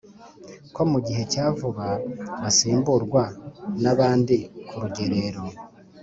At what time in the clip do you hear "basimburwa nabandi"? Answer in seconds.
2.41-4.37